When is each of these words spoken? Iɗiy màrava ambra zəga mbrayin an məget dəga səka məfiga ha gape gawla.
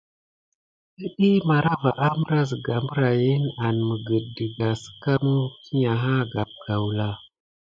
Iɗiy 1.05 1.37
màrava 1.47 1.91
ambra 2.09 2.39
zəga 2.49 2.75
mbrayin 2.85 3.43
an 3.65 3.75
məget 3.87 4.25
dəga 4.35 4.69
səka 4.81 5.13
məfiga 5.23 5.93
ha 6.03 6.13
gape 6.31 6.57
gawla. 6.65 7.09